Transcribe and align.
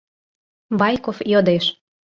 —Байков 0.79 1.17
йодеш. 1.31 1.65